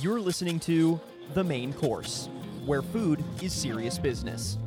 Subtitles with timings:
[0.00, 1.00] You're listening to
[1.34, 2.28] The Main Course,
[2.64, 4.58] where food is serious business.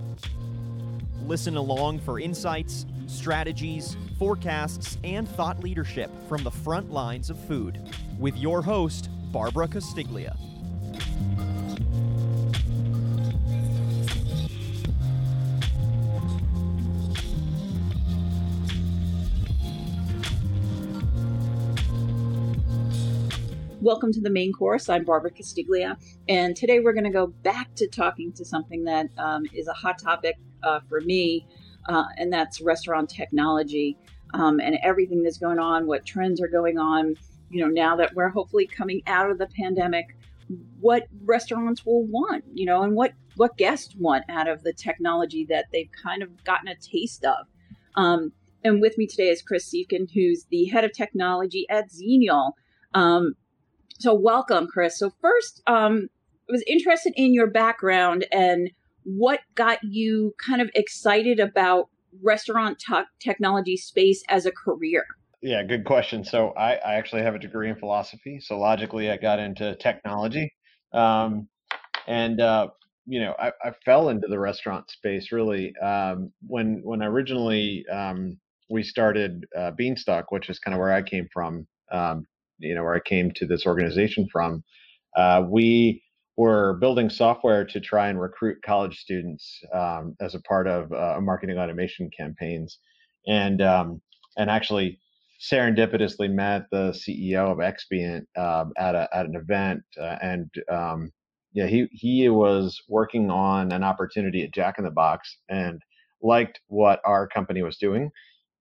[1.25, 7.81] Listen along for insights, strategies, forecasts, and thought leadership from the front lines of food
[8.19, 10.37] with your host, Barbara Castiglia.
[23.85, 24.89] Welcome to the main course.
[24.89, 25.95] I'm Barbara Castiglia,
[26.27, 29.73] and today we're going to go back to talking to something that um, is a
[29.73, 31.45] hot topic uh, for me,
[31.87, 33.95] uh, and that's restaurant technology
[34.33, 37.13] um, and everything that's going on, what trends are going on.
[37.51, 40.17] You know, now that we're hopefully coming out of the pandemic,
[40.79, 45.45] what restaurants will want, you know, and what what guests want out of the technology
[45.49, 47.45] that they've kind of gotten a taste of.
[47.93, 48.31] Um,
[48.63, 52.53] and with me today is Chris Siefken, who's the head of technology at Xenial.
[52.95, 53.35] Um,
[53.99, 54.99] so welcome, Chris.
[54.99, 56.09] So first, um,
[56.49, 58.69] I was interested in your background and
[59.03, 61.89] what got you kind of excited about
[62.21, 65.05] restaurant t- technology space as a career.
[65.41, 66.23] Yeah, good question.
[66.23, 68.39] So I, I actually have a degree in philosophy.
[68.39, 70.53] So logically, I got into technology,
[70.91, 71.47] um,
[72.07, 72.69] and uh,
[73.05, 78.39] you know, I, I, fell into the restaurant space really um, when when originally um,
[78.69, 81.67] we started uh, Beanstalk, which is kind of where I came from.
[81.91, 82.25] Um,
[82.59, 84.63] you know where I came to this organization from,
[85.15, 86.03] uh, we
[86.37, 91.19] were building software to try and recruit college students um, as a part of uh,
[91.21, 92.79] marketing automation campaigns,
[93.27, 94.01] and um,
[94.37, 94.99] and actually
[95.41, 101.11] serendipitously met the CEO of Xpient uh, at a, at an event, uh, and um,
[101.53, 105.81] yeah, he he was working on an opportunity at Jack in the Box and
[106.21, 108.11] liked what our company was doing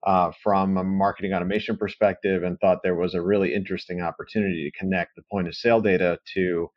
[0.04, 4.78] uh, from a marketing automation perspective and thought there was a really interesting opportunity to
[4.78, 6.70] connect the point of sale data to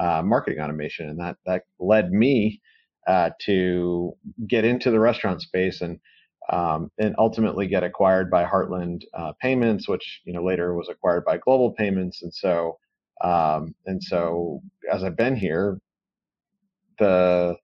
[0.00, 1.08] uh, marketing automation.
[1.08, 2.60] And that, that led me
[3.06, 4.16] uh, to
[4.48, 5.98] get into the restaurant space and
[6.50, 11.24] um, and ultimately get acquired by Heartland uh, Payments, which you know later was acquired
[11.24, 12.20] by Global Payments.
[12.22, 12.78] And so
[13.22, 15.78] um, and so as I've been here,
[16.98, 17.56] the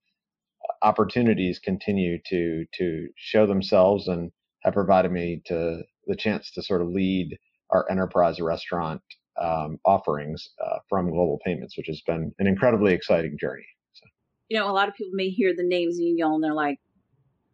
[0.82, 4.31] opportunities continue to to show themselves and
[4.62, 7.36] have provided me to the chance to sort of lead
[7.70, 9.02] our enterprise restaurant
[9.41, 13.66] um, offerings uh, from Global Payments, which has been an incredibly exciting journey.
[13.92, 14.06] So.
[14.48, 16.78] You know, a lot of people may hear the name Xenial and they're like,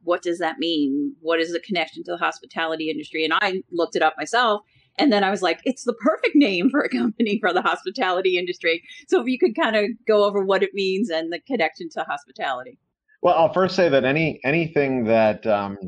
[0.03, 1.15] what does that mean?
[1.21, 3.25] What is the connection to the hospitality industry?
[3.25, 4.63] And I looked it up myself.
[4.97, 8.39] And then I was like, it's the perfect name for a company for the hospitality
[8.39, 8.83] industry.
[9.09, 12.05] So if you could kind of go over what it means and the connection to
[12.05, 12.79] hospitality.
[13.23, 15.79] Well, I'll first say that any anything that um,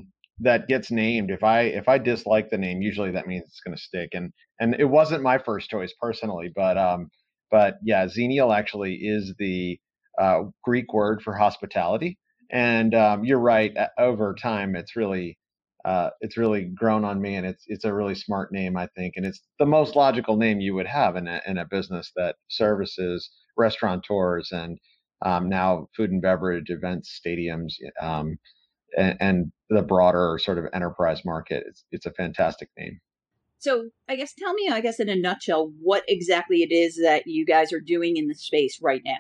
[0.40, 3.76] that gets named if i if i dislike the name usually that means it's going
[3.76, 7.08] to stick and and it wasn't my first choice personally but um
[7.50, 9.78] but yeah xenial actually is the
[10.20, 12.18] uh, greek word for hospitality
[12.50, 15.38] and um, you're right over time it's really
[15.84, 19.14] uh, it's really grown on me and it's it's a really smart name i think
[19.16, 22.36] and it's the most logical name you would have in a, in a business that
[22.48, 24.78] services restaurateurs and
[25.24, 28.36] um, now food and beverage events stadiums um,
[28.96, 31.64] and, and the broader sort of enterprise market.
[31.66, 33.00] It's, it's a fantastic name.
[33.58, 37.26] So, I guess tell me, I guess in a nutshell, what exactly it is that
[37.26, 39.16] you guys are doing in the space right now.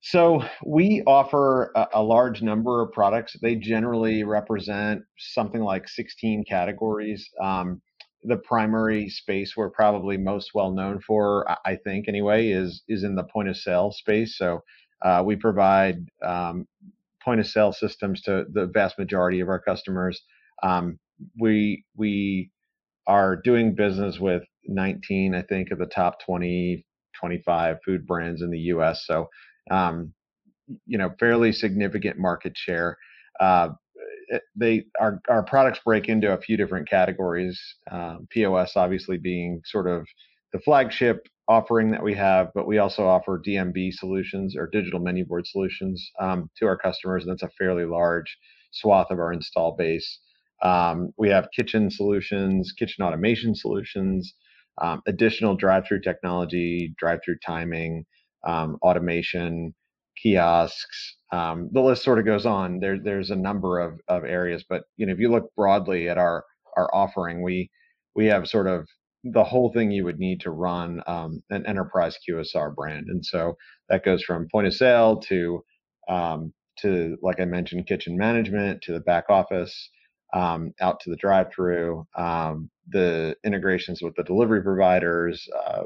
[0.00, 3.36] So, we offer a, a, large number of products.
[3.42, 7.28] They generally represent something like 16 categories.
[7.42, 7.82] Um,
[8.22, 13.16] the primary space we're probably most well known for, I think anyway, is is in
[13.16, 14.38] the point of sale space.
[14.38, 14.60] So,
[15.02, 16.66] uh, we provide um,
[17.24, 20.20] point of sale systems to the vast majority of our customers.
[20.62, 20.98] Um,
[21.38, 22.50] we we
[23.06, 26.84] are doing business with 19, I think, of the top 20,
[27.18, 29.04] 25 food brands in the U.S.
[29.06, 29.28] So,
[29.70, 30.12] um,
[30.86, 32.96] you know, fairly significant market share.
[33.40, 33.70] Uh,
[34.54, 37.60] they our our products break into a few different categories.
[37.90, 40.06] Um, POS obviously being sort of
[40.52, 45.26] the flagship offering that we have, but we also offer DMB solutions or digital menu
[45.26, 47.24] board solutions um, to our customers.
[47.24, 48.38] And that's a fairly large
[48.70, 50.20] swath of our install base.
[50.62, 54.32] Um, we have kitchen solutions, kitchen automation solutions,
[54.80, 58.04] um, additional drive-through technology, drive-through timing,
[58.46, 59.74] um, automation,
[60.22, 61.16] kiosks.
[61.32, 62.78] Um, the list sort of goes on.
[62.78, 66.16] There, there's a number of, of areas, but you know, if you look broadly at
[66.16, 66.44] our
[66.76, 67.70] our offering, we
[68.14, 68.86] we have sort of
[69.24, 73.08] the whole thing you would need to run um, an enterprise QSR brand.
[73.08, 73.56] And so
[73.88, 75.64] that goes from point of sale to
[76.08, 79.90] um, to like I mentioned, kitchen management to the back office,
[80.32, 85.82] um, out to the drive-through, um, the integrations with the delivery providers, uh,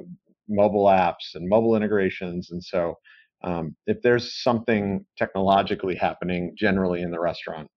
[0.48, 2.50] mobile apps and mobile integrations.
[2.52, 2.94] And so,
[3.42, 7.68] um, if there's something technologically happening generally in the restaurant,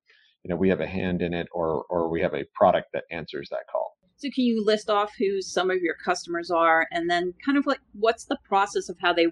[0.44, 3.04] you know, we have a hand in it, or or we have a product that
[3.12, 3.97] answers that call.
[4.18, 7.66] So, can you list off who some of your customers are, and then kind of
[7.66, 9.28] like what's the process of how they,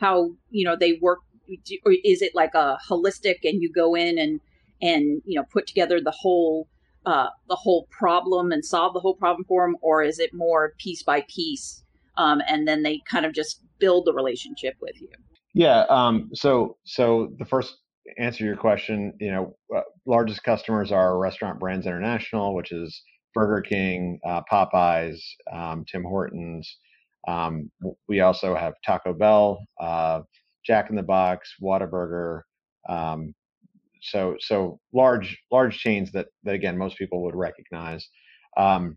[0.00, 1.20] how you know they work?
[1.84, 4.40] Or is it like a holistic, and you go in and
[4.80, 6.68] and you know put together the whole
[7.06, 10.72] uh, the whole problem and solve the whole problem for them, or is it more
[10.78, 11.84] piece by piece,
[12.16, 15.08] um, and then they kind of just build the relationship with you?
[15.52, 15.84] Yeah.
[15.90, 17.76] Um, so so the first
[18.18, 23.02] answer your question, you know, uh, largest customers are Restaurant Brands International, which is
[23.34, 25.20] Burger King, uh, Popeyes,
[25.52, 26.78] um, Tim Hortons.
[27.26, 27.70] Um,
[28.08, 30.20] we also have Taco Bell, uh,
[30.64, 32.42] Jack in the Box, Whataburger,
[32.88, 33.34] um,
[34.02, 38.06] so so large large chains that that again most people would recognize.
[38.56, 38.96] Um,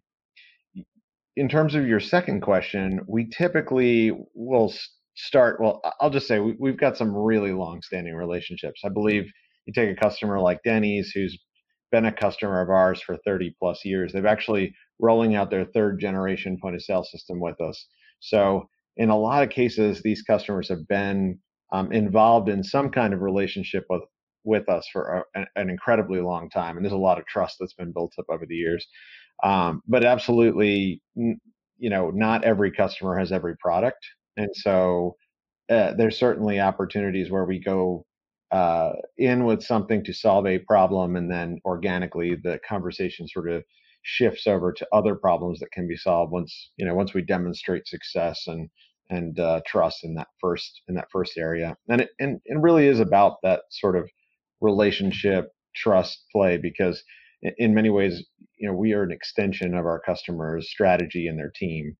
[1.37, 4.73] in terms of your second question, we typically will
[5.15, 5.61] start.
[5.61, 8.81] Well, I'll just say we, have got some really long-standing relationships.
[8.83, 9.31] I believe
[9.65, 11.37] you take a customer like Denny's, who's
[11.91, 14.11] been a customer of ours for 30 plus years.
[14.11, 17.87] They've actually rolling out their third generation point of sale system with us.
[18.19, 18.67] So
[18.97, 21.39] in a lot of cases, these customers have been
[21.71, 24.03] um, involved in some kind of relationship with
[24.43, 27.73] with us for a, an incredibly long time, and there's a lot of trust that's
[27.73, 28.87] been built up over the years.
[29.43, 33.99] Um, but absolutely, you know, not every customer has every product,
[34.37, 35.15] and so
[35.69, 38.05] uh, there's certainly opportunities where we go
[38.51, 43.63] uh, in with something to solve a problem, and then organically the conversation sort of
[44.03, 47.87] shifts over to other problems that can be solved once you know once we demonstrate
[47.87, 48.69] success and
[49.09, 51.75] and uh, trust in that first in that first area.
[51.89, 54.09] And it and it really is about that sort of
[54.61, 57.03] relationship trust play because
[57.57, 58.25] in many ways
[58.57, 61.95] you know we are an extension of our customers strategy and their team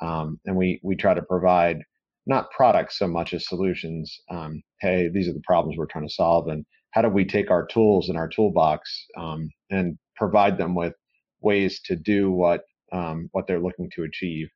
[0.00, 1.82] um, and we we try to provide
[2.28, 6.14] not products so much as solutions um, hey these are the problems we're trying to
[6.14, 10.74] solve and how do we take our tools in our toolbox um, and provide them
[10.74, 10.94] with
[11.40, 14.48] ways to do what um, what they're looking to achieve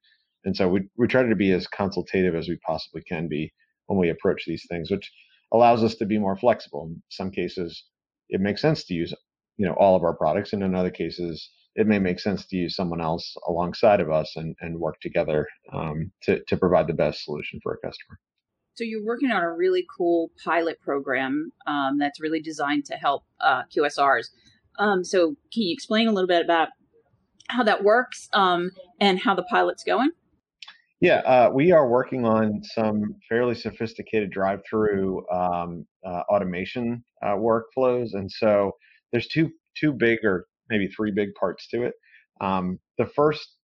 [0.45, 3.53] and so we, we try to be as consultative as we possibly can be
[3.87, 5.11] when we approach these things which
[5.53, 6.87] allows us to be more flexible.
[6.87, 7.85] In some cases,
[8.29, 9.15] it makes sense to use
[9.57, 12.57] you know all of our products, and in other cases, it may make sense to
[12.57, 16.95] use someone else alongside of us and, and work together um, to, to provide the
[16.95, 18.19] best solution for a customer.
[18.75, 23.25] So you're working on a really cool pilot program um, that's really designed to help
[23.41, 24.29] uh, QSRs.
[24.79, 26.69] Um, so can you explain a little bit about
[27.49, 28.71] how that works um,
[29.01, 30.11] and how the pilot's going?
[31.01, 38.15] Yeah, uh, we are working on some fairly sophisticated drive-through um, uh, automation uh, workflows,
[38.15, 38.77] and so
[39.11, 41.95] there's two two big or maybe three big parts to it.
[42.41, 43.57] Um, the first,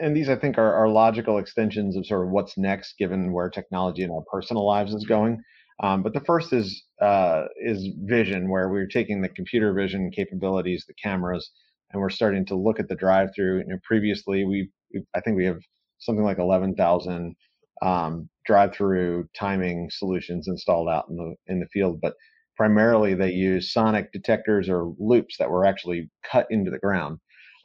[0.00, 3.50] and these I think are, are, logical extensions of sort of what's next, given where
[3.50, 5.42] technology in our personal lives is going.
[5.82, 10.84] Um, but the first is uh, is vision, where we're taking the computer vision capabilities,
[10.86, 11.50] the cameras,
[11.90, 13.58] and we're starting to look at the drive-through.
[13.58, 14.70] You know, previously, we
[15.16, 15.58] I think we have
[15.98, 17.34] something like 11,000
[17.80, 22.14] um, drive-through timing solutions installed out in the in the field, but
[22.56, 27.18] primarily they use sonic detectors or loops that were actually cut into the ground.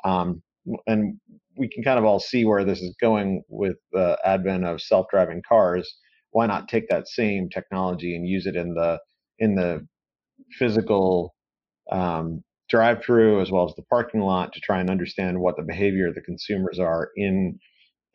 [0.04, 0.42] Um,
[0.86, 1.20] and
[1.58, 5.42] we can kind of all see where this is going with the advent of self-driving
[5.48, 5.92] cars.
[6.32, 9.00] Why not take that same technology and use it in the
[9.40, 9.86] in the
[10.52, 11.34] physical
[11.92, 16.08] um, drive-through as well as the parking lot to try and understand what the behavior
[16.08, 17.58] of the consumers are in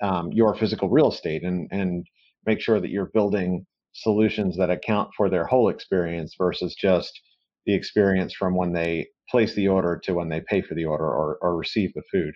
[0.02, 2.06] um, your physical real estate and and
[2.46, 7.20] make sure that you're building solutions that account for their whole experience versus just
[7.66, 11.04] the experience from when they place the order to when they pay for the order
[11.04, 12.34] or, or receive the food.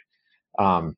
[0.58, 0.96] Um,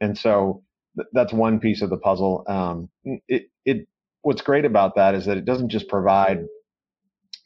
[0.00, 0.62] and so
[0.96, 2.44] th- that's one piece of the puzzle.
[2.48, 2.88] Um,
[3.28, 3.88] it, it,
[4.22, 6.44] what's great about that is that it doesn't just provide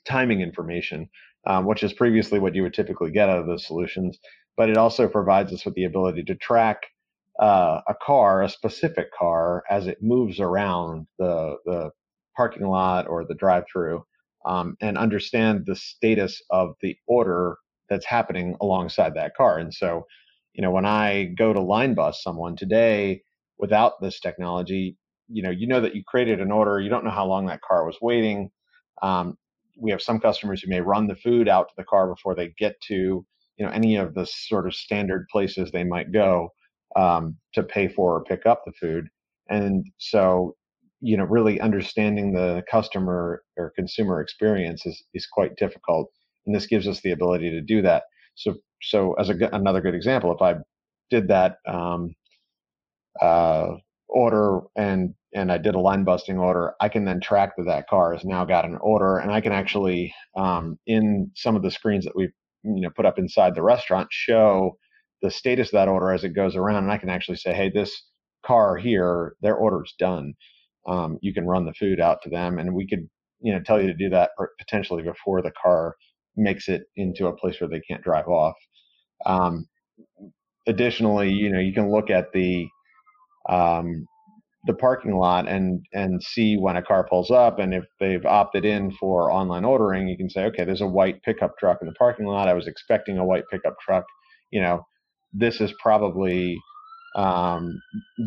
[0.06, 1.08] timing information,
[1.46, 4.18] um, which is previously what you would typically get out of those solutions,
[4.56, 6.82] but it also provides us with the ability to track
[7.40, 11.90] uh, a car, a specific car, as it moves around the the
[12.36, 14.04] parking lot or the drive-through,
[14.44, 17.56] um, and understand the status of the order
[17.88, 19.58] that's happening alongside that car.
[19.58, 20.06] And so,
[20.54, 23.22] you know, when I go to line bus someone today
[23.58, 24.96] without this technology,
[25.28, 27.62] you know, you know that you created an order, you don't know how long that
[27.62, 28.50] car was waiting.
[29.02, 29.36] Um,
[29.76, 32.52] we have some customers who may run the food out to the car before they
[32.58, 32.94] get to,
[33.56, 36.50] you know, any of the sort of standard places they might go
[36.96, 39.08] um, to pay for or pick up the food.
[39.48, 40.56] And so,
[41.00, 46.10] you know, really understanding the customer or consumer experience is, is quite difficult.
[46.46, 48.04] And this gives us the ability to do that.
[48.34, 50.56] So, so as a, another good example, if I
[51.10, 52.14] did that um,
[53.20, 53.68] uh,
[54.08, 57.88] order and and I did a line busting order, I can then track that that
[57.88, 61.70] car has now got an order, and I can actually um, in some of the
[61.70, 64.78] screens that we've you know put up inside the restaurant show
[65.22, 67.70] the status of that order as it goes around, and I can actually say, hey,
[67.70, 67.90] this
[68.44, 70.34] car here, their order's done.
[70.86, 73.08] Um, you can run the food out to them, and we could
[73.40, 75.96] you know tell you to do that potentially before the car
[76.36, 78.56] makes it into a place where they can't drive off.
[79.24, 79.66] Um,
[80.66, 82.68] additionally, you know, you can look at the
[83.48, 84.06] um,
[84.66, 88.64] the parking lot and and see when a car pulls up and if they've opted
[88.64, 91.94] in for online ordering you can say okay there's a white pickup truck in the
[91.94, 94.04] parking lot i was expecting a white pickup truck
[94.50, 94.84] you know
[95.32, 96.58] this is probably
[97.16, 97.80] um,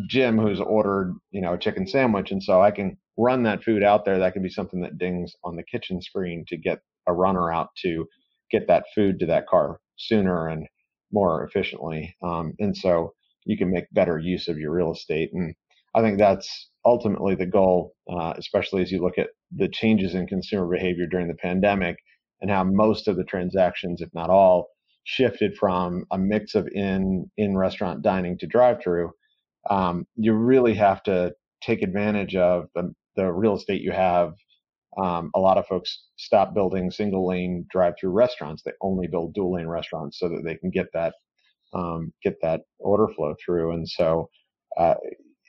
[0.08, 3.82] jim who's ordered you know a chicken sandwich and so i can run that food
[3.82, 7.12] out there that can be something that dings on the kitchen screen to get a
[7.12, 8.06] runner out to
[8.50, 10.66] get that food to that car sooner and
[11.12, 13.12] more efficiently um, and so
[13.44, 15.30] you can make better use of your real estate.
[15.32, 15.54] And
[15.94, 20.26] I think that's ultimately the goal, uh, especially as you look at the changes in
[20.26, 21.96] consumer behavior during the pandemic
[22.40, 24.68] and how most of the transactions, if not all,
[25.04, 29.10] shifted from a mix of in in restaurant dining to drive through.
[29.68, 34.34] Um, you really have to take advantage of the, the real estate you have.
[35.00, 38.62] Um, a lot of folks stop building single lane drive through restaurants.
[38.62, 41.14] They only build dual lane restaurants so that they can get that
[41.74, 43.72] um, get that order flow through.
[43.72, 44.28] And so,
[44.76, 44.94] uh,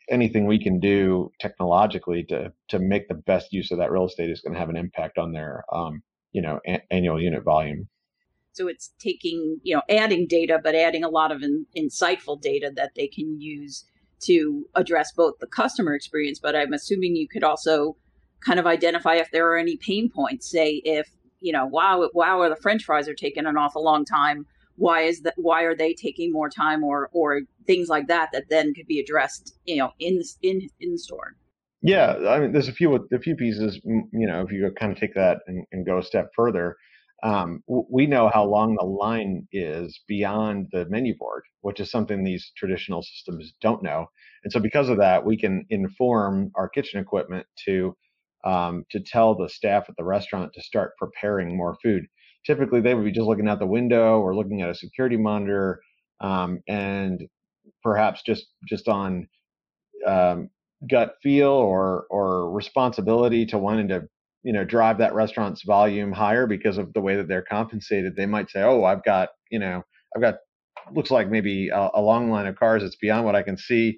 [0.09, 4.29] anything we can do technologically to to make the best use of that real estate
[4.29, 6.01] is going to have an impact on their um,
[6.33, 7.87] you know a- annual unit volume.
[8.53, 12.71] So it's taking you know adding data, but adding a lot of in, insightful data
[12.75, 13.85] that they can use
[14.21, 17.95] to address both the customer experience, but I'm assuming you could also
[18.45, 20.49] kind of identify if there are any pain points.
[20.49, 24.45] Say if you know, wow, wow, the French fries are taking an awful long time.
[24.75, 28.49] Why is that why are they taking more time or or things like that that
[28.49, 31.35] then could be addressed you know in in in store?
[31.83, 34.99] Yeah i mean there's a few a few pieces you know if you kind of
[34.99, 36.77] take that and, and go a step further
[37.23, 42.23] um, we know how long the line is beyond the menu board which is something
[42.23, 44.07] these traditional systems don't know
[44.43, 47.95] and so because of that we can inform our kitchen equipment to
[48.43, 52.05] um, to tell the staff at the restaurant to start preparing more food.
[52.45, 55.79] Typically they would be just looking out the window or looking at a security monitor
[56.21, 57.21] um, and
[57.83, 59.27] perhaps just just on
[60.07, 60.49] um,
[60.89, 64.01] gut feel or or responsibility to wanting to
[64.43, 68.25] you know drive that restaurant's volume higher because of the way that they're compensated they
[68.25, 69.83] might say oh i've got you know
[70.15, 70.35] i've got
[70.93, 73.97] looks like maybe a, a long line of cars it's beyond what i can see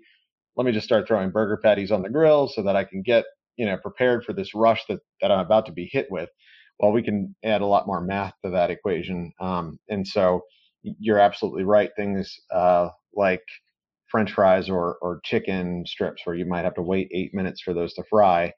[0.56, 3.26] let me just start throwing burger patties on the grill so that i can get
[3.58, 6.30] you know prepared for this rush that that i'm about to be hit with
[6.80, 9.32] well, we can add a lot more math to that equation.
[9.40, 10.42] Um, and so
[10.84, 11.92] you're absolutely right.
[11.96, 13.44] Things uh, like
[14.12, 17.74] French fries or or chicken strips, where you might have to wait eight minutes for
[17.74, 18.52] those to fry,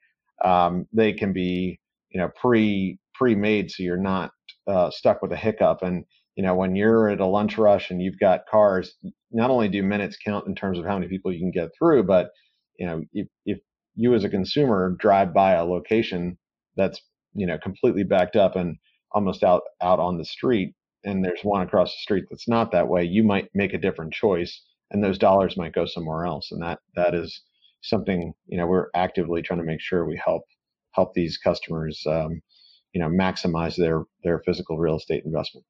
[0.44, 1.78] um, they can be
[2.10, 4.30] you know pre pre made, so you're not
[4.66, 5.82] uh, stuck with a hiccup.
[5.82, 6.04] And
[6.36, 8.94] you know when you're at a lunch rush and you've got cars,
[9.30, 12.04] not only do minutes count in terms of how many people you can get through,
[12.04, 12.30] but
[12.78, 13.58] you know if, if
[13.94, 16.38] you as a consumer drive by a location
[16.76, 17.00] that's
[17.34, 18.76] you know completely backed up and
[19.12, 20.74] almost out out on the street
[21.04, 24.12] and there's one across the street that's not that way you might make a different
[24.12, 27.42] choice and those dollars might go somewhere else and that that is
[27.86, 30.42] something you know we're actively trying to make sure we help
[30.92, 32.40] help these customers um,
[32.92, 35.64] you know maximize their their physical real estate investment.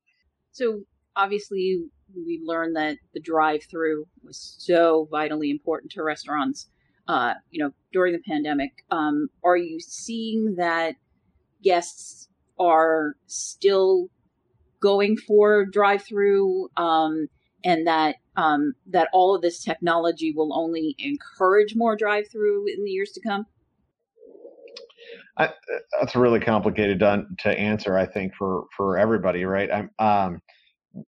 [0.52, 0.82] So
[1.14, 6.68] obviously we learned that the drive through was so vitally important to restaurants
[7.08, 8.70] uh, you know during the pandemic.
[8.90, 10.94] Um, are you seeing that
[11.62, 14.08] guests are still
[14.80, 17.28] going for drive through um,
[17.66, 22.84] and that um, that all of this technology will only encourage more drive through in
[22.84, 23.46] the years to come?
[25.38, 25.50] I,
[26.00, 27.98] that's really complicated to, to answer.
[27.98, 29.88] I think for for everybody, right?
[29.98, 30.40] Um,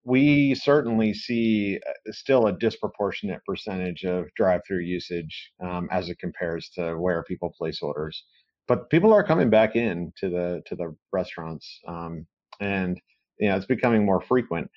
[0.05, 6.69] we certainly see uh, still a disproportionate percentage of drive-through usage um, as it compares
[6.75, 8.23] to where people place orders
[8.69, 12.27] but people are coming back in to the to the restaurants, um,
[12.61, 13.01] and
[13.41, 14.71] you know it's becoming more frequent.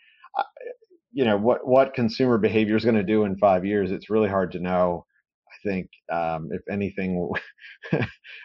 [1.12, 3.91] You know what what consumer behavior is going to do in five years?
[3.91, 5.06] It's really hard to know.
[5.51, 7.30] I think um, if anything,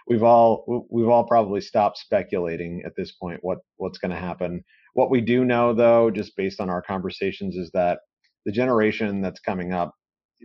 [0.08, 4.64] we've all we've all probably stopped speculating at this point what what's going to happen.
[4.94, 8.00] What we do know, though, just based on our conversations, is that
[8.44, 9.94] the generation that's coming up,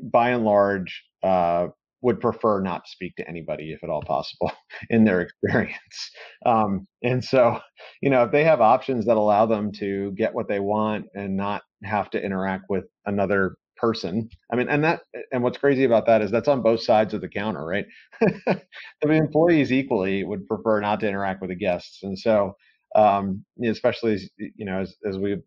[0.04, 1.68] by and large, uh,
[2.02, 4.52] would prefer not to speak to anybody if at all possible
[4.90, 6.12] in their experience.
[6.46, 7.60] Um, and so,
[8.02, 11.38] you know, if they have options that allow them to get what they want and
[11.38, 14.30] not have to interact with another person.
[14.54, 17.22] I mean, and that and what's crazy about that is that's on both sides of
[17.22, 17.86] the counter, right?
[18.22, 18.62] the
[19.10, 22.54] employees equally would prefer not to interact with the guests, and so
[22.96, 25.38] um, especially you know as, as we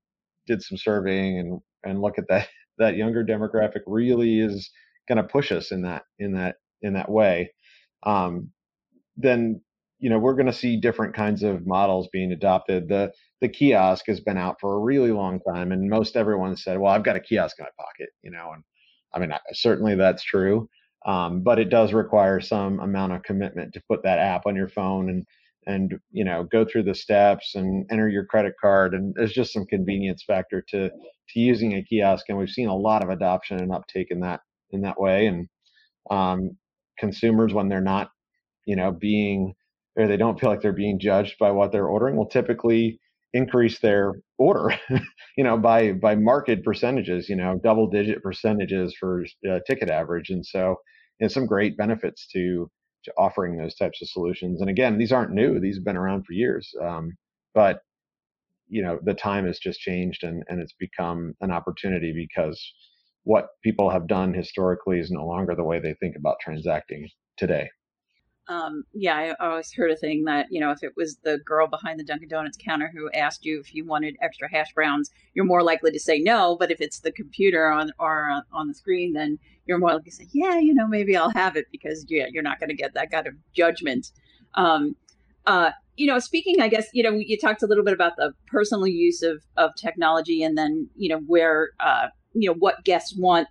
[0.46, 4.68] did some surveying and and look at that that younger demographic really is
[5.08, 7.52] going to push us in that in that in that way.
[8.04, 8.50] Um,
[9.16, 9.60] then
[9.98, 12.88] you know we're going to see different kinds of models being adopted.
[12.88, 16.78] The the kiosk has been out for a really long time, and most everyone said,
[16.78, 18.62] "Well, I've got a kiosk in my pocket," you know, and
[19.14, 20.68] I mean certainly that's true,
[21.06, 24.68] um, but it does require some amount of commitment to put that app on your
[24.68, 25.24] phone and
[25.66, 29.52] and you know go through the steps and enter your credit card and there's just
[29.52, 33.58] some convenience factor to to using a kiosk and we've seen a lot of adoption
[33.58, 34.40] and uptake in that
[34.74, 35.48] in that way and
[36.10, 36.56] um,
[36.98, 38.10] consumers when they're not
[38.66, 39.54] you know being
[39.96, 42.98] or they don't feel like they're being judged by what they're ordering will typically
[43.32, 44.76] increase their order
[45.36, 50.30] you know by by market percentages you know double digit percentages for uh, ticket average
[50.30, 50.76] and so
[51.20, 52.70] know, some great benefits to
[53.04, 56.24] to offering those types of solutions and again these aren't new these have been around
[56.24, 57.10] for years um,
[57.54, 57.80] but
[58.68, 62.60] you know the time has just changed and and it's become an opportunity because
[63.24, 67.68] what people have done historically is no longer the way they think about transacting today
[68.46, 71.66] um, yeah, I always heard a thing that you know if it was the girl
[71.66, 75.46] behind the Dunkin' Donuts counter who asked you if you wanted extra hash browns, you're
[75.46, 76.56] more likely to say no.
[76.58, 80.16] But if it's the computer on or on the screen, then you're more likely to
[80.16, 82.92] say, yeah, you know, maybe I'll have it because yeah, you're not going to get
[82.94, 84.10] that kind of judgment.
[84.54, 84.94] Um,
[85.46, 88.34] uh, you know, speaking, I guess you know you talked a little bit about the
[88.46, 93.14] personal use of of technology, and then you know where uh, you know what guests
[93.16, 93.48] want.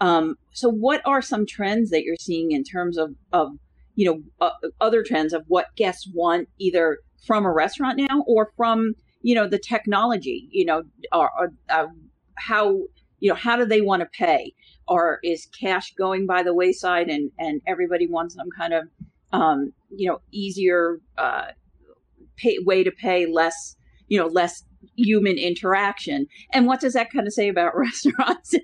[0.00, 3.52] Um, so, what are some trends that you're seeing in terms of of
[3.94, 8.50] you know uh, other trends of what guests want either from a restaurant now or
[8.56, 11.86] from you know the technology you know or, or uh,
[12.36, 12.82] how
[13.20, 14.52] you know how do they want to pay
[14.86, 18.88] or is cash going by the wayside and and everybody wants some kind of
[19.32, 21.46] um, you know easier uh,
[22.36, 23.76] pay, way to pay less
[24.14, 24.62] you know less
[24.96, 28.54] human interaction and what does that kind of say about restaurants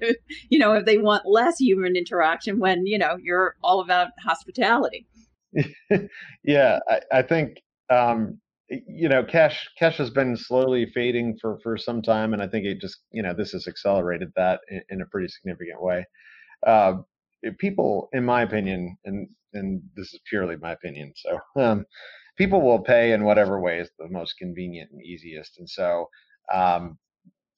[0.48, 5.06] you know if they want less human interaction when you know you're all about hospitality
[6.44, 11.76] yeah, I, I think um, you know cash cash has been slowly fading for for
[11.76, 15.02] some time, and I think it just you know this has accelerated that in, in
[15.02, 16.04] a pretty significant way.
[16.66, 16.94] Uh,
[17.58, 21.84] people, in my opinion, and and this is purely my opinion, so um,
[22.40, 26.08] people will pay in whatever way is the most convenient and easiest, and so
[26.50, 26.96] um,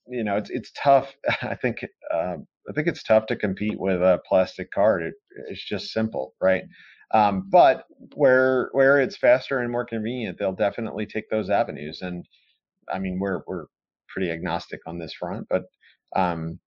[0.09, 1.15] you know it's it's tough.
[1.41, 2.35] I think uh,
[2.69, 5.03] I think it's tough to compete with a plastic card.
[5.03, 5.13] It,
[5.47, 6.63] it's just simple, right?
[7.13, 12.01] Um, but where where it's faster and more convenient, they'll definitely take those avenues.
[12.01, 12.25] And
[12.93, 13.67] I mean, we're we're
[14.09, 15.63] pretty agnostic on this front, but
[16.13, 16.59] um,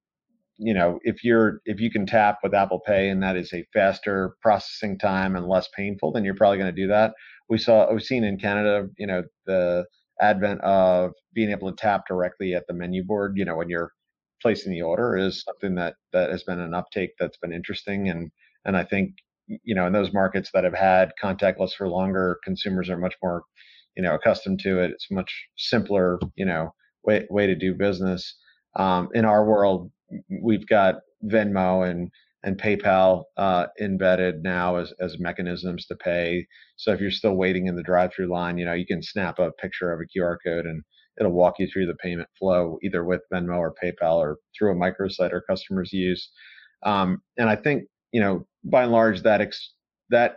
[0.58, 3.66] you know, if you're if you can tap with Apple Pay and that is a
[3.74, 7.12] faster processing time and less painful, then you're probably going to do that.
[7.48, 9.86] We saw we've seen in Canada, you know, the
[10.20, 13.92] advent of being able to tap directly at the menu board, you know, when you're
[14.42, 18.08] placing the order is something that that has been an uptake that's been interesting.
[18.08, 18.30] And
[18.64, 19.14] and I think
[19.48, 23.42] you know in those markets that have had contactless for longer consumers are much more
[23.96, 24.90] you know accustomed to it.
[24.90, 28.36] It's much simpler you know way way to do business.
[28.76, 29.90] Um, in our world
[30.42, 32.10] we've got venmo and
[32.46, 37.66] and paypal uh, embedded now as, as mechanisms to pay so if you're still waiting
[37.66, 40.64] in the drive-through line you know you can snap a picture of a qr code
[40.64, 40.82] and
[41.20, 44.74] it'll walk you through the payment flow either with venmo or paypal or through a
[44.74, 46.30] microsite our customers use
[46.84, 47.84] um, and i think
[48.16, 49.74] you know, by and large, that ex-
[50.08, 50.36] that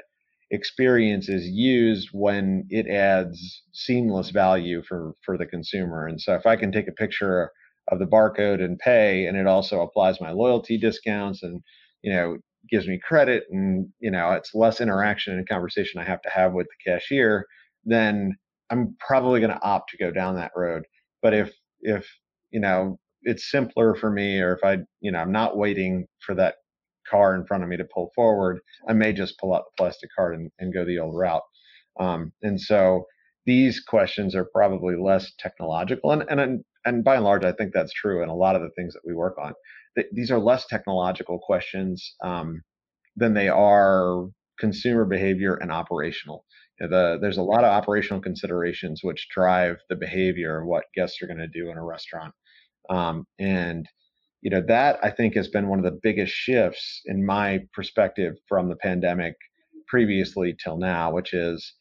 [0.52, 6.06] experience is used when it adds seamless value for for the consumer.
[6.06, 7.52] And so, if I can take a picture
[7.90, 11.62] of the barcode and pay, and it also applies my loyalty discounts, and
[12.02, 12.38] you know,
[12.70, 16.54] gives me credit, and you know, it's less interaction and conversation I have to have
[16.54, 17.46] with the cashier,
[17.86, 18.36] then
[18.70, 20.84] I'm probably going to opt to go down that road.
[21.22, 22.08] But if if
[22.52, 26.36] you know it's simpler for me, or if I you know I'm not waiting for
[26.36, 26.56] that
[27.10, 30.10] car in front of me to pull forward, I may just pull out the plastic
[30.16, 31.42] card and, and go the old route.
[32.00, 33.06] Um, and so
[33.46, 37.94] these questions are probably less technological, and and and by and large, I think that's
[37.94, 39.54] true in a lot of the things that we work on.
[40.12, 42.62] these are less technological questions um,
[43.16, 44.26] than they are
[44.60, 46.46] consumer behavior and operational.
[46.80, 50.86] You know, the, there's a lot of operational considerations which drive the behavior of what
[50.96, 52.34] guests are going to do in a restaurant.
[52.90, 53.88] Um, and
[54.42, 58.36] you know that i think has been one of the biggest shifts in my perspective
[58.48, 59.36] from the pandemic
[59.88, 61.74] previously till now which is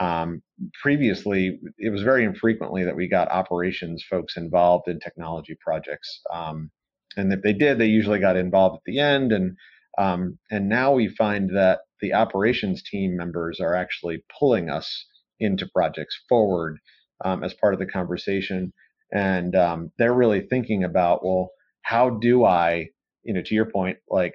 [0.00, 0.42] um,
[0.82, 6.70] previously it was very infrequently that we got operations folks involved in technology projects um,
[7.18, 9.32] and if they did, they usually got involved at the end.
[9.32, 9.56] And
[9.98, 15.06] um, and now we find that the operations team members are actually pulling us
[15.40, 16.78] into projects forward
[17.24, 18.72] um, as part of the conversation,
[19.12, 21.50] and um, they're really thinking about well,
[21.82, 22.88] how do I,
[23.24, 24.34] you know, to your point, like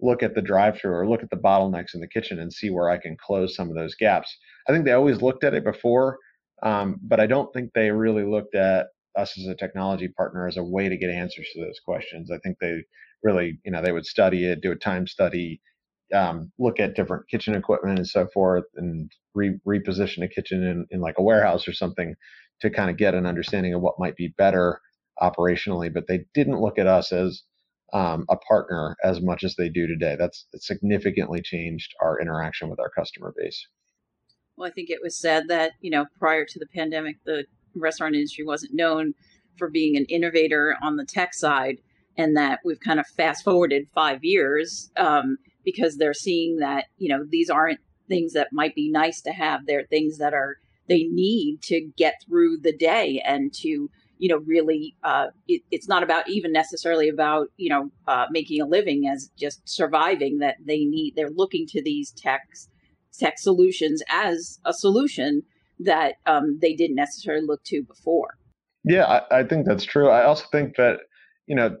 [0.00, 2.90] look at the drive-through or look at the bottlenecks in the kitchen and see where
[2.90, 4.34] I can close some of those gaps.
[4.68, 6.18] I think they always looked at it before,
[6.62, 10.58] um, but I don't think they really looked at us as a technology partner as
[10.58, 12.30] a way to get answers to those questions.
[12.30, 12.84] I think they
[13.22, 15.60] really, you know, they would study it, do a time study,
[16.14, 20.86] um, look at different kitchen equipment and so forth, and re- reposition a kitchen in,
[20.90, 22.14] in like a warehouse or something
[22.60, 24.80] to kind of get an understanding of what might be better
[25.22, 25.92] operationally.
[25.92, 27.42] But they didn't look at us as
[27.92, 30.16] um, a partner as much as they do today.
[30.18, 33.66] That's significantly changed our interaction with our customer base.
[34.56, 37.44] Well, I think it was said that you know prior to the pandemic, the
[37.74, 39.14] restaurant industry wasn't known
[39.58, 41.78] for being an innovator on the tech side,
[42.16, 47.08] and that we've kind of fast forwarded five years um, because they're seeing that you
[47.08, 50.56] know these aren't things that might be nice to have; they're things that are
[50.88, 55.88] they need to get through the day and to you know really uh, it, it's
[55.88, 60.56] not about even necessarily about you know uh, making a living as just surviving that
[60.64, 62.68] they need they're looking to these techs
[63.18, 65.42] tech solutions as a solution
[65.78, 68.36] that um, they didn't necessarily look to before.
[68.84, 70.08] Yeah I, I, think that's true.
[70.08, 71.00] I also think that
[71.46, 71.76] you know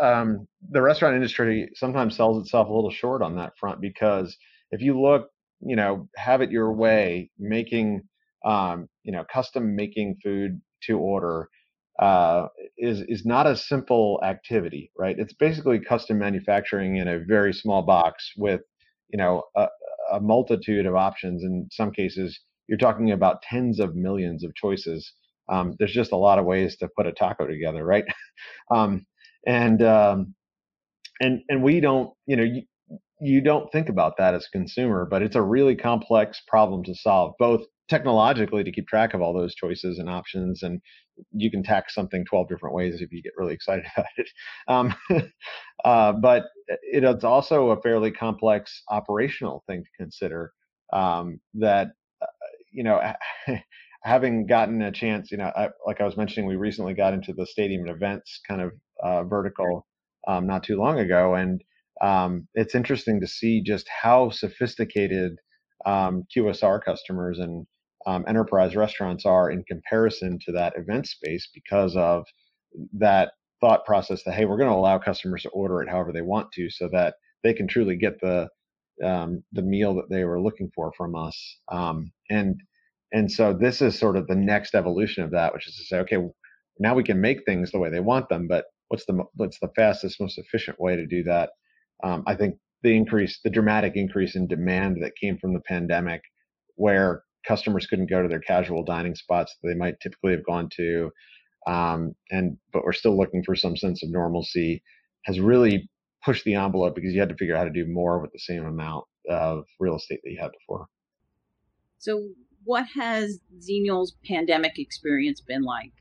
[0.00, 4.36] um, the restaurant industry sometimes sells itself a little short on that front because
[4.70, 5.28] if you look
[5.60, 8.02] you know have it your way making
[8.44, 11.48] um, you know custom making food to order
[11.98, 15.18] uh, is is not a simple activity, right?
[15.18, 18.60] It's basically custom manufacturing in a very small box with,
[19.08, 19.68] you know, a,
[20.12, 21.42] a multitude of options.
[21.42, 25.12] In some cases, you're talking about tens of millions of choices.
[25.48, 28.04] Um, there's just a lot of ways to put a taco together, right?
[28.74, 29.06] um,
[29.46, 30.34] and um,
[31.20, 32.62] and and we don't, you know, you,
[33.20, 36.94] you don't think about that as a consumer, but it's a really complex problem to
[36.94, 40.80] solve, both technologically to keep track of all those choices and options and
[41.32, 44.28] you can tax something 12 different ways if you get really excited about it.
[44.68, 44.94] Um,
[45.84, 50.52] uh, but it's also a fairly complex operational thing to consider
[50.92, 51.88] um, that
[52.22, 52.26] uh,
[52.72, 53.00] you know
[54.02, 57.32] having gotten a chance you know I, like i was mentioning we recently got into
[57.32, 58.72] the stadium and events kind of
[59.02, 59.86] uh, vertical
[60.28, 61.62] um, not too long ago and
[62.02, 65.32] um, it's interesting to see just how sophisticated
[65.84, 67.66] um, qsr customers and
[68.06, 72.24] um, enterprise restaurants are in comparison to that event space because of
[72.92, 76.22] that thought process that hey we're going to allow customers to order it however they
[76.22, 78.48] want to so that they can truly get the
[79.04, 81.58] um, the meal that they were looking for from us.
[81.70, 82.60] Um, and
[83.12, 85.98] and so this is sort of the next evolution of that which is to say
[85.98, 86.18] okay
[86.78, 89.70] now we can make things the way they want them but what's the what's the
[89.76, 91.50] fastest most efficient way to do that?
[92.02, 96.22] Um, i think the increase the dramatic increase in demand that came from the pandemic
[96.74, 100.68] where customers couldn't go to their casual dining spots that they might typically have gone
[100.76, 101.10] to,
[101.66, 104.82] um, and but we're still looking for some sense of normalcy,
[105.24, 105.88] has really
[106.24, 108.38] pushed the envelope because you had to figure out how to do more with the
[108.38, 110.86] same amount of real estate that you had before.
[111.98, 112.28] So,
[112.64, 115.92] what has Xenial's pandemic experience been like?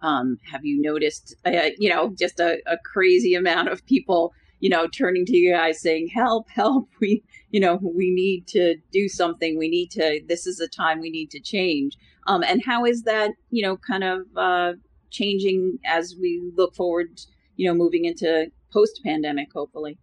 [0.00, 4.32] Um, have you noticed, uh, you know, just a, a crazy amount of people
[4.62, 8.76] you know, turning to you guys saying, help, help, we, you know, we need to
[8.92, 9.58] do something.
[9.58, 11.98] We need to, this is a time we need to change.
[12.28, 14.72] Um, and how is that, you know, kind of uh,
[15.10, 17.20] changing as we look forward,
[17.56, 19.98] you know, moving into post pandemic, hopefully?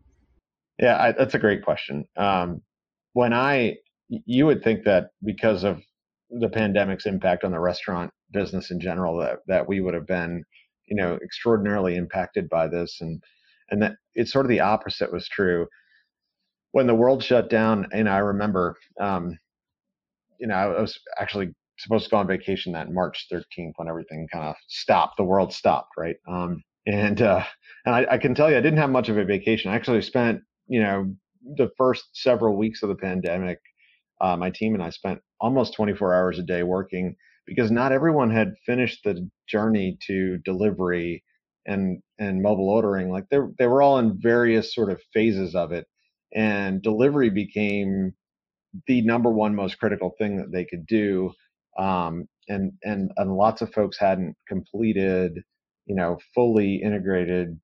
[0.77, 2.03] Yeah, I, that's a great question.
[2.17, 2.61] Um,
[3.13, 3.77] when I,
[4.09, 5.81] you would think that because of
[6.31, 10.43] the pandemic's impact on the restaurant business in general, that, that we would have been,
[10.85, 12.97] you know, extraordinarily impacted by this.
[12.99, 13.23] And,
[13.71, 15.67] and that it's sort of the opposite was true.
[16.71, 19.37] When the world shut down and i remember um,
[20.39, 24.27] you know i was actually supposed to go on vacation that march 13th when everything
[24.31, 26.17] kind of stopped the world stopped right?
[26.27, 27.43] Um, and uh,
[27.85, 29.71] and I, I, can tell you i didn't have much of a vacation.
[29.71, 31.13] I actually spent you know
[31.57, 33.59] the first several weeks of the pandemic
[34.21, 38.29] uh, my team and i spent almost 24 hours a day working because not everyone
[38.29, 41.23] had finished the journey to delivery
[41.65, 45.71] and and mobile ordering like they they were all in various sort of phases of
[45.71, 45.85] it
[46.35, 48.13] and delivery became
[48.87, 51.31] the number one most critical thing that they could do
[51.77, 55.33] um, and and and lots of folks hadn't completed
[55.85, 57.59] you know fully integrated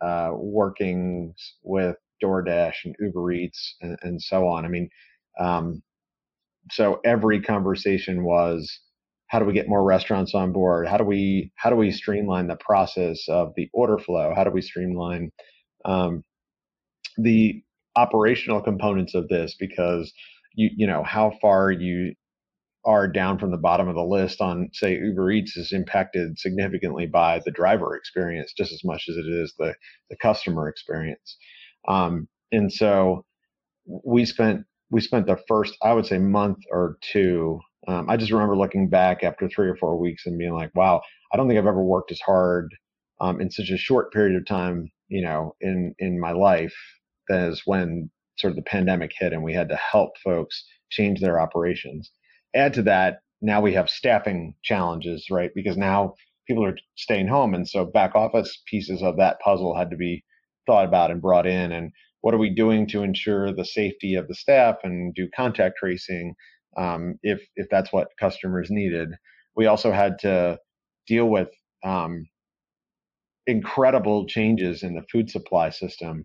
[0.00, 4.64] uh, workings with DoorDash and Uber Eats and, and so on.
[4.64, 4.88] I mean,
[5.38, 5.82] um,
[6.70, 8.80] so every conversation was
[9.30, 10.88] how do we get more restaurants on board?
[10.88, 14.32] How do we how do we streamline the process of the order flow?
[14.34, 15.30] How do we streamline
[15.84, 16.24] um,
[17.16, 17.62] the
[17.96, 19.54] operational components of this?
[19.58, 20.12] Because
[20.54, 22.14] you you know how far you
[22.84, 27.06] are down from the bottom of the list on say Uber Eats is impacted significantly
[27.06, 29.74] by the driver experience just as much as it is the
[30.10, 31.36] the customer experience.
[31.86, 33.24] Um, and so
[33.86, 38.32] we spent we spent the first I would say month or two um, I just
[38.32, 41.00] remember looking back after three or four weeks and being like, wow,
[41.32, 42.74] I don't think I've ever worked as hard
[43.20, 46.76] um, in such a short period of time, you know, in in my life
[47.30, 51.40] as when sort of the pandemic hit and we had to help folks change their
[51.40, 52.10] operations.
[52.54, 55.50] Add to that, now we have staffing challenges, right?
[55.54, 56.14] Because now
[56.46, 60.24] people are staying home, and so back office pieces of that puzzle had to be
[60.66, 61.72] thought about and brought in.
[61.72, 65.76] And what are we doing to ensure the safety of the staff and do contact
[65.78, 66.34] tracing
[66.76, 69.10] um, if if that's what customers needed.
[69.56, 70.58] We also had to
[71.06, 71.48] deal with
[71.84, 72.26] um,
[73.46, 76.24] incredible changes in the food supply system,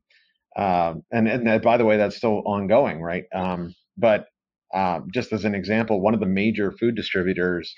[0.58, 3.26] uh, and and that, by the way, that's still ongoing, right?
[3.34, 4.28] Um, but
[4.74, 7.74] uh, just as an example, one of the major food distributors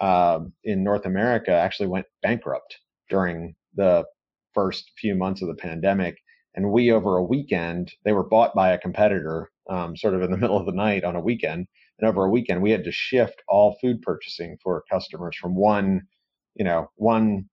[0.00, 4.04] uh, in North America actually went bankrupt during the
[4.54, 6.16] first few months of the pandemic.
[6.54, 10.30] And we, over a weekend, they were bought by a competitor, um, sort of in
[10.30, 11.66] the middle of the night on a weekend.
[11.98, 16.02] And over a weekend, we had to shift all food purchasing for customers from one,
[16.54, 17.48] you know, one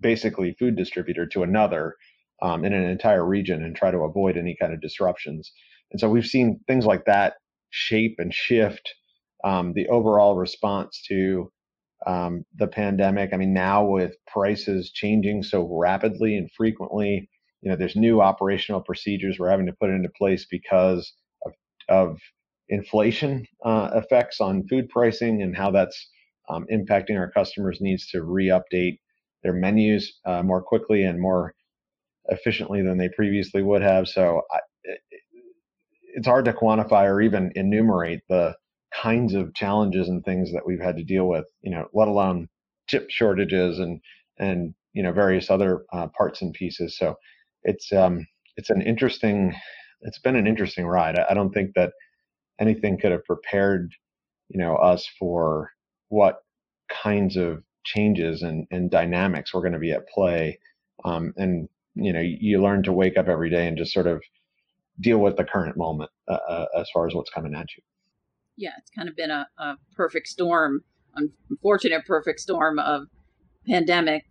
[0.00, 1.94] basically food distributor to another
[2.42, 5.52] um, in an entire region and try to avoid any kind of disruptions.
[5.92, 7.34] And so we've seen things like that
[7.70, 8.94] shape and shift
[9.44, 11.50] um, the overall response to
[12.06, 13.30] um, the pandemic.
[13.32, 17.28] I mean, now with prices changing so rapidly and frequently,
[17.60, 21.12] you know, there's new operational procedures we're having to put into place because
[21.88, 22.18] of,
[22.68, 26.08] inflation uh, effects on food pricing and how that's
[26.48, 28.98] um, impacting our customers' needs to re-update
[29.42, 31.54] their menus uh, more quickly and more
[32.28, 34.08] efficiently than they previously would have.
[34.08, 34.60] So I,
[36.14, 38.54] it's hard to quantify or even enumerate the
[38.94, 41.46] kinds of challenges and things that we've had to deal with.
[41.62, 42.48] You know, let alone
[42.88, 44.00] chip shortages and
[44.38, 46.96] and you know various other uh, parts and pieces.
[46.96, 47.16] So
[47.64, 49.54] it's um, it's an interesting
[50.02, 51.18] it's been an interesting ride.
[51.18, 51.92] I, I don't think that
[52.60, 53.92] anything could have prepared
[54.52, 55.72] you know us for
[56.08, 56.44] what
[56.88, 60.58] kinds of changes and, and dynamics were going to be at play
[61.04, 64.22] um, and you know you learn to wake up every day and just sort of
[65.00, 67.82] deal with the current moment uh, uh, as far as what's coming at you
[68.56, 70.84] yeah it's kind of been a, a perfect storm
[71.16, 73.06] unfortunate perfect storm of
[73.66, 74.24] pandemic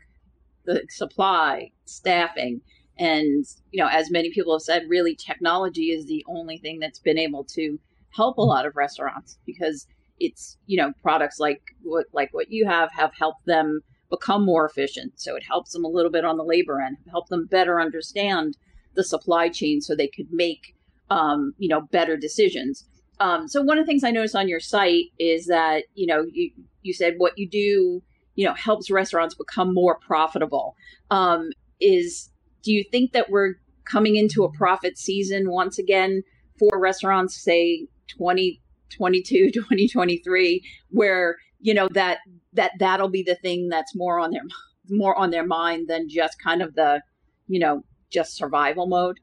[0.66, 2.62] the supply staffing
[3.02, 7.00] and you know as many people have said really technology is the only thing that's
[7.00, 7.80] been able to
[8.12, 9.88] help a lot of restaurants because
[10.20, 14.66] it's you know products like what like what you have have helped them become more
[14.66, 15.14] efficient.
[15.16, 18.56] So it helps them a little bit on the labor end help them better understand
[18.94, 20.76] the supply chain so they could make
[21.10, 22.86] um, you know better decisions.
[23.20, 26.26] Um, so one of the things i noticed on your site is that you know
[26.32, 26.52] you
[26.84, 28.04] you said what you do
[28.36, 30.76] you know helps restaurants become more profitable.
[31.10, 32.31] Um, is
[32.64, 36.24] do you think that we're coming into a profit season once again
[36.58, 42.20] for restaurants say 2022 2023 where you know that
[42.54, 44.44] that that'll be the thing that's more on their
[44.90, 47.02] more on their mind than just kind of the
[47.48, 49.20] you know just survival mode?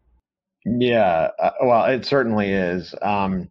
[0.65, 2.95] Yeah uh, well it certainly is.
[3.03, 3.51] Um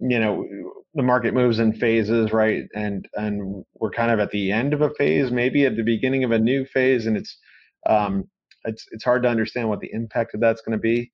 [0.00, 0.46] you know
[0.94, 2.64] the market moves in phases right?
[2.74, 6.24] And and we're kind of at the end of a phase maybe at the beginning
[6.24, 7.38] of a new phase and it's
[7.86, 8.24] um
[8.64, 11.10] it's it's hard to understand what the impact of that's going to be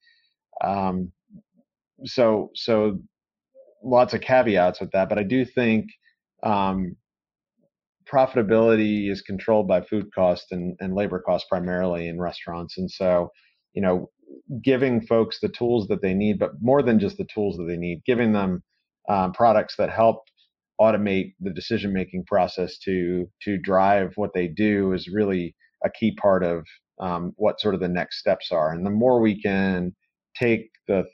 [0.63, 1.11] um
[2.05, 2.99] so so
[3.83, 5.87] lots of caveats with that, but I do think
[6.43, 6.97] um,
[8.11, 12.79] profitability is controlled by food cost and, and labor costs primarily in restaurants.
[12.79, 13.31] And so,
[13.73, 14.11] you know,
[14.63, 17.77] giving folks the tools that they need, but more than just the tools that they
[17.77, 18.63] need, giving them
[19.09, 20.23] um, products that help
[20.81, 26.15] automate the decision making process to to drive what they do is really a key
[26.17, 26.65] part of
[27.01, 28.73] um, what sort of the next steps are.
[28.73, 29.95] And the more we can
[30.37, 31.05] take the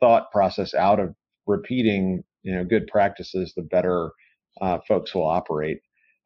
[0.00, 1.14] thought process out of
[1.46, 4.10] repeating you know good practices, the better
[4.60, 5.80] uh, folks will operate.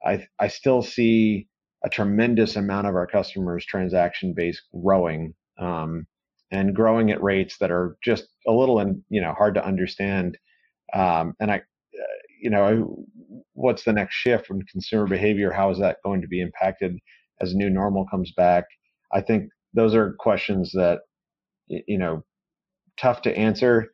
[0.05, 1.49] I I still see
[1.85, 6.07] a tremendous amount of our customers' transaction base growing um,
[6.51, 10.39] and growing at rates that are just a little and you know hard to understand.
[10.95, 11.63] Um, and I,
[12.41, 13.05] you know,
[13.55, 15.51] what's the next shift in consumer behavior?
[15.51, 16.99] How is that going to be impacted
[17.41, 18.65] as a new normal comes back?
[19.13, 21.01] I think those are questions that
[21.69, 22.25] you know
[22.99, 23.91] tough to answer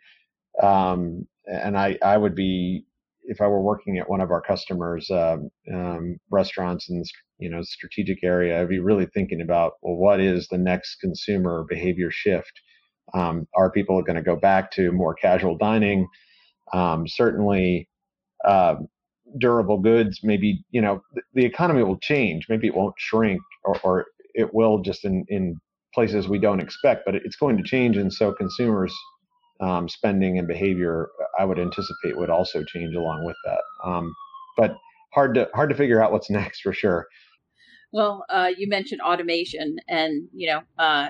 [0.63, 2.85] um, and I, I would be
[3.25, 7.51] if I were working at one of our customers' um, um, restaurants in this, you
[7.51, 12.11] know strategic area, I'd be really thinking about well, what is the next consumer behavior
[12.11, 12.53] shift?
[13.15, 16.07] Um, are people going to go back to more casual dining?
[16.73, 17.89] Um, certainly,
[18.45, 18.77] uh,
[19.39, 20.21] durable goods.
[20.23, 22.47] Maybe you know the, the, economy will change.
[22.49, 24.07] Maybe it won't shrink, or, or
[24.39, 25.57] it will just in in
[25.95, 27.03] places we don't expect.
[27.05, 28.95] But it's going to change, and so consumers
[29.61, 33.61] um, spending and behavior, I would anticipate would also change along with that.
[33.85, 34.15] Um,
[34.57, 34.77] but
[35.13, 37.07] hard to hard to figure out what's next for sure.
[37.93, 41.09] Well, uh, you mentioned automation, and you know, uh,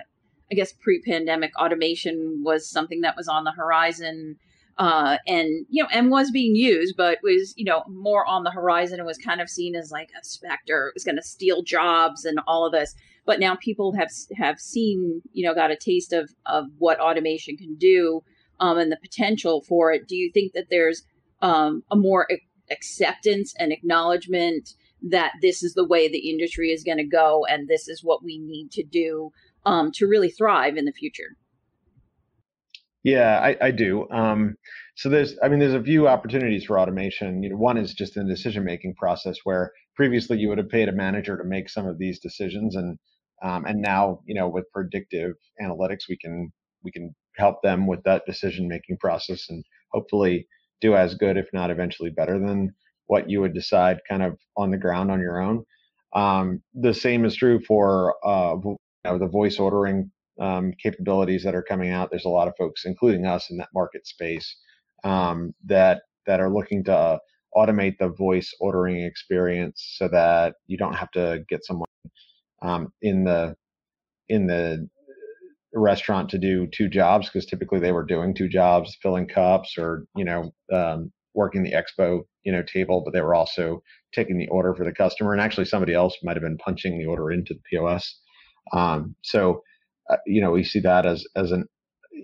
[0.50, 4.36] I guess pre-pandemic automation was something that was on the horizon.
[4.78, 8.50] Uh, and you know, and was being used, but was you know more on the
[8.50, 10.86] horizon and was kind of seen as like a specter.
[10.86, 12.94] It was going to steal jobs and all of this.
[13.28, 17.56] But now people have have seen, you know, got a taste of of what automation
[17.56, 18.22] can do
[18.60, 21.02] um, and the potential for it, do you think that there's
[21.42, 22.26] um, a more
[22.70, 24.70] acceptance and acknowledgement
[25.10, 28.24] that this is the way the industry is going to go and this is what
[28.24, 29.30] we need to do
[29.64, 31.36] um, to really thrive in the future?
[33.04, 34.08] Yeah, I, I do.
[34.10, 34.56] Um,
[34.96, 37.42] so there's, I mean, there's a few opportunities for automation.
[37.42, 40.68] You know, one is just in the decision making process where previously you would have
[40.68, 42.98] paid a manager to make some of these decisions, and
[43.42, 48.02] um, and now you know with predictive analytics we can we can help them with
[48.04, 50.46] that decision making process and hopefully
[50.80, 52.74] do as good, if not eventually better than
[53.06, 55.64] what you would decide kind of on the ground on your own.
[56.14, 61.54] Um, the same is true for uh, you know, the voice ordering um, capabilities that
[61.54, 62.10] are coming out.
[62.10, 64.56] There's a lot of folks, including us, in that market space
[65.04, 67.18] um, that that are looking to
[67.56, 71.87] automate the voice ordering experience so that you don't have to get someone
[72.62, 73.54] um, in the
[74.28, 74.88] in the
[75.74, 80.04] restaurant to do two jobs because typically they were doing two jobs, filling cups or
[80.16, 84.48] you know um, working the expo you know table, but they were also taking the
[84.48, 87.54] order for the customer, and actually somebody else might have been punching the order into
[87.54, 88.18] the POS.
[88.72, 89.62] Um, so
[90.10, 91.66] uh, you know we see that as as an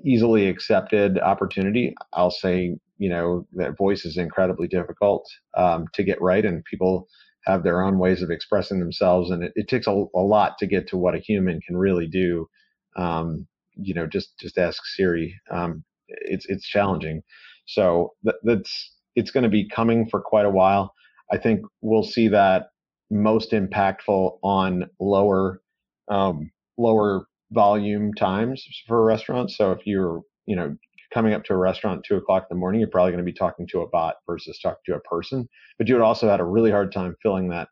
[0.05, 1.95] easily accepted opportunity.
[2.13, 7.07] I'll say you know that voice is incredibly difficult um, to get right, and people
[7.47, 10.67] have their own ways of expressing themselves, and it, it takes a, a lot to
[10.67, 12.49] get to what a human can really do
[12.97, 15.35] um, you know, just just ask Siri.
[15.51, 17.23] Um, it's it's challenging.
[17.67, 20.93] So th- that's it's going to be coming for quite a while.
[21.33, 22.69] I think we'll see that
[23.11, 25.61] most impactful on lower
[26.09, 29.57] um, lower volume times for restaurants.
[29.57, 30.77] So if you're you know
[31.15, 33.33] coming up to a restaurant at two o'clock in the morning, you're probably going to
[33.33, 35.49] be talking to a bot versus talking to a person.
[35.79, 37.69] But you would also had a really hard time filling that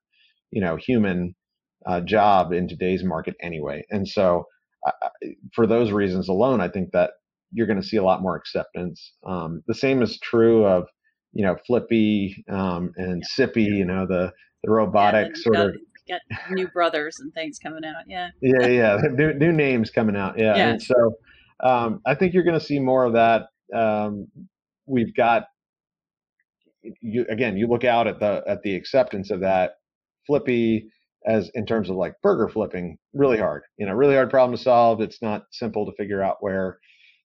[0.53, 1.35] you know human
[1.87, 3.85] uh, job in today's market anyway.
[3.91, 4.47] And so
[5.55, 7.13] for those reasons alone, I think that
[7.53, 9.13] you're going to see a lot more acceptance.
[9.27, 10.89] Um, the same is true of,
[11.33, 13.47] you know, Flippy um, and yeah.
[13.47, 14.33] Sippy, you know, the
[14.65, 15.75] the robotic yeah, sort got, of
[16.09, 18.05] got new brothers and things coming out.
[18.07, 18.31] Yeah.
[18.41, 20.39] yeah, yeah, new new names coming out.
[20.39, 20.69] Yeah, yeah.
[20.69, 21.15] and so
[21.63, 23.47] um, I think you're going to see more of that.
[23.75, 24.29] Um,
[24.87, 25.45] we've got
[27.01, 27.57] you again.
[27.57, 29.73] You look out at the at the acceptance of that.
[30.27, 30.91] Flippy
[31.27, 34.63] as in terms of like burger flipping really hard you know really hard problem to
[34.63, 36.79] solve it's not simple to figure out where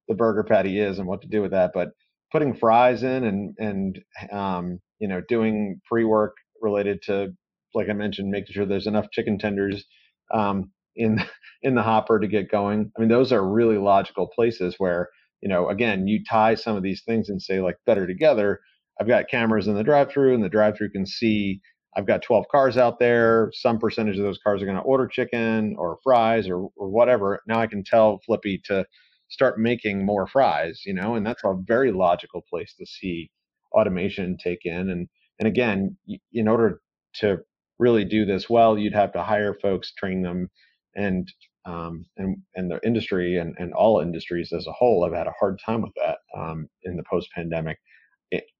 [0.08, 1.90] the burger patty is and what to do with that but
[2.32, 4.00] putting fries in and and
[4.32, 7.30] um, you know doing pre-work related to
[7.74, 9.86] like i mentioned making sure there's enough chicken tenders
[10.34, 11.24] um, in
[11.64, 15.10] in the hopper to get going i mean those are really logical places where
[15.42, 18.60] you know again you tie some of these things and say like better together
[19.00, 21.62] i've got cameras in the drive through and the drive through can see
[21.98, 23.50] I've got 12 cars out there.
[23.54, 27.42] Some percentage of those cars are going to order chicken or fries or, or whatever.
[27.48, 28.86] Now I can tell Flippy to
[29.30, 33.32] start making more fries, you know, and that's a very logical place to see
[33.74, 34.92] automation take in.
[34.92, 35.08] And,
[35.40, 35.98] and again,
[36.32, 36.82] in order
[37.16, 37.40] to
[37.80, 40.50] really do this well, you'd have to hire folks, train them,
[40.98, 41.32] and
[41.66, 45.34] um, and and the industry and, and all industries as a whole have had a
[45.40, 47.78] hard time with that um, in the post pandemic.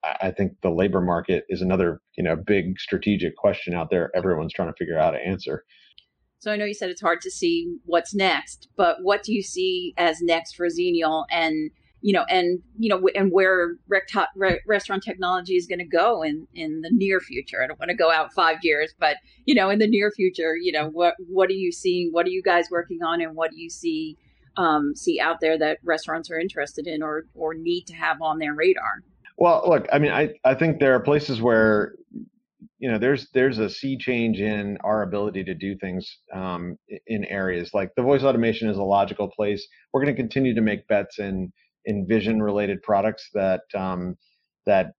[0.04, 4.10] I think the labor market is another, you know, big strategic question out there.
[4.16, 5.66] Everyone's trying to figure out to answer.
[6.40, 9.42] So I know you said it's hard to see what's next, but what do you
[9.42, 11.72] see as next for Xenial and
[12.02, 16.48] you know and you know and where re- restaurant technology is going to go in
[16.54, 17.64] in the near future.
[17.64, 20.56] I don't want to go out 5 years, but you know in the near future,
[20.56, 22.10] you know what what are you seeing?
[22.12, 24.18] What are you guys working on and what do you see
[24.58, 28.40] um, see out there that restaurants are interested in or or need to have on
[28.40, 29.04] their radar?
[29.38, 31.94] Well, look, I mean, I, I think there are places where
[32.80, 36.78] you know there's there's a sea change in our ability to do things um,
[37.08, 39.68] in areas like the voice automation is a logical place.
[39.94, 41.52] We're going to continue to make bets in
[41.88, 44.16] in vision related products that um,
[44.68, 44.92] that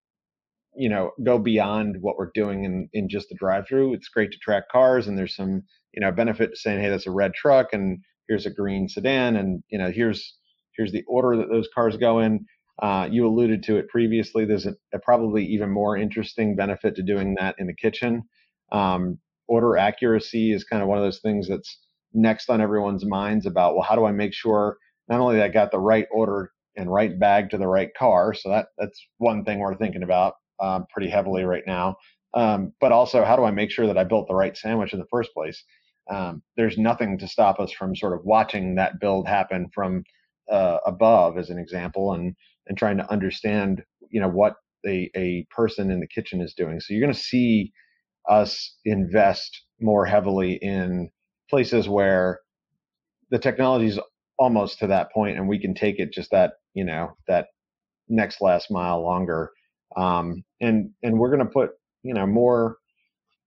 [0.76, 4.32] you know go beyond what we're doing in in just the drive through it's great
[4.32, 5.62] to track cars and there's some
[5.93, 9.36] you know benefit to saying hey that's a red truck and here's a green sedan
[9.36, 10.39] and you know here's
[10.78, 12.47] here's the order that those cars go in.
[12.80, 14.45] Uh, you alluded to it previously.
[14.45, 18.22] There's a, a, probably even more interesting benefit to doing that in the kitchen.
[18.70, 19.18] Um,
[19.49, 21.80] order accuracy is kind of one of those things that's
[22.14, 24.78] next on everyone's minds about well how do i make sure
[25.09, 28.33] not only that i got the right order and right bag to the right car
[28.33, 31.97] so that that's one thing we're thinking about um, pretty heavily right now.
[32.35, 34.99] Um, but also, how do I make sure that I built the right sandwich in
[34.99, 35.62] the first place?
[36.11, 40.05] Um, there's nothing to stop us from sort of watching that build happen from
[40.51, 42.35] uh, above, as an example, and
[42.66, 44.55] and trying to understand, you know, what
[44.87, 46.81] a, a person in the kitchen is doing.
[46.81, 47.72] So you're going to see
[48.29, 51.11] us invest more heavily in
[51.49, 52.41] places where
[53.31, 53.99] the technology is
[54.39, 57.49] almost to that point, and we can take it just that, you know, that
[58.09, 59.51] next last mile longer
[59.97, 61.70] um, and and we're going to put
[62.03, 62.76] you know more.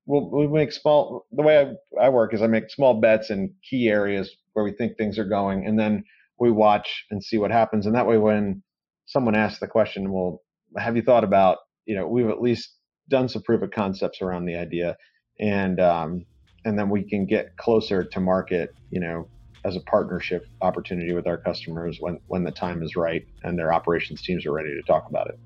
[0.05, 1.25] We'll, we make small.
[1.31, 1.59] The way
[1.99, 5.19] I, I work is I make small bets in key areas where we think things
[5.19, 6.03] are going, and then
[6.39, 7.85] we watch and see what happens.
[7.85, 8.63] And that way, when
[9.05, 10.41] someone asks the question, "Well,
[10.77, 12.75] have you thought about?" You know, we've at least
[13.09, 14.97] done some proof of concepts around the idea,
[15.39, 16.25] and um,
[16.65, 18.73] and then we can get closer to market.
[18.89, 19.27] You know,
[19.63, 23.73] as a partnership opportunity with our customers when when the time is right and their
[23.73, 25.39] operations teams are ready to talk about it.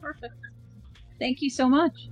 [0.00, 0.34] Perfect.
[1.18, 2.08] Thank you so much.